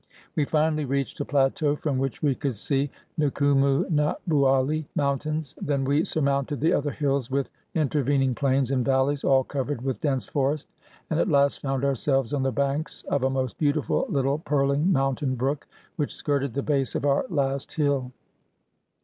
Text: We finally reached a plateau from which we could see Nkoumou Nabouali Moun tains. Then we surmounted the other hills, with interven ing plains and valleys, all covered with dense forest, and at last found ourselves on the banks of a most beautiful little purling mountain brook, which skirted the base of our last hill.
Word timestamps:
We 0.35 0.45
finally 0.45 0.83
reached 0.83 1.19
a 1.19 1.25
plateau 1.25 1.75
from 1.75 1.99
which 1.99 2.23
we 2.23 2.33
could 2.33 2.55
see 2.55 2.89
Nkoumou 3.19 3.85
Nabouali 3.91 4.85
Moun 4.95 5.19
tains. 5.19 5.53
Then 5.61 5.85
we 5.85 6.05
surmounted 6.05 6.59
the 6.59 6.73
other 6.73 6.89
hills, 6.89 7.29
with 7.29 7.51
interven 7.75 8.19
ing 8.23 8.33
plains 8.33 8.71
and 8.71 8.83
valleys, 8.83 9.23
all 9.23 9.43
covered 9.43 9.83
with 9.83 9.99
dense 10.01 10.25
forest, 10.25 10.67
and 11.11 11.19
at 11.19 11.29
last 11.29 11.61
found 11.61 11.85
ourselves 11.85 12.33
on 12.33 12.41
the 12.41 12.51
banks 12.51 13.03
of 13.09 13.21
a 13.21 13.29
most 13.29 13.59
beautiful 13.59 14.07
little 14.09 14.39
purling 14.39 14.91
mountain 14.91 15.35
brook, 15.35 15.67
which 15.97 16.15
skirted 16.15 16.55
the 16.55 16.63
base 16.63 16.95
of 16.95 17.05
our 17.05 17.27
last 17.29 17.73
hill. 17.73 18.11